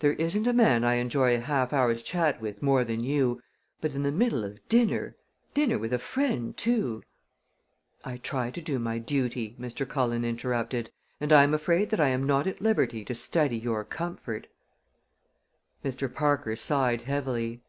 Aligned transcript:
There 0.00 0.14
isn't 0.14 0.48
a 0.48 0.52
man 0.52 0.82
I 0.82 0.94
enjoy 0.94 1.32
a 1.36 1.40
half 1.40 1.72
hour's 1.72 2.02
chat 2.02 2.40
with 2.40 2.60
more 2.60 2.82
than 2.82 3.04
you; 3.04 3.40
but 3.80 3.92
in 3.94 4.02
the 4.02 4.10
middle 4.10 4.42
of 4.44 4.68
dinner 4.68 5.14
dinner 5.54 5.78
with 5.78 5.92
a 5.92 5.98
friend 6.00 6.56
too" 6.56 7.04
"I 8.04 8.16
try 8.16 8.50
to 8.50 8.60
do 8.60 8.80
my 8.80 8.98
duty," 8.98 9.54
Mr. 9.60 9.88
Cullen 9.88 10.24
interrupted, 10.24 10.90
"and 11.20 11.32
I 11.32 11.44
am 11.44 11.54
afraid 11.54 11.90
that 11.90 12.00
I 12.00 12.08
am 12.08 12.26
not 12.26 12.48
at 12.48 12.60
liberty 12.60 13.04
to 13.04 13.14
study 13.14 13.58
your 13.58 13.84
comfort." 13.84 14.48
Mr. 15.84 16.12
Parker 16.12 16.56
sighed 16.56 17.02
heavily. 17.02 17.62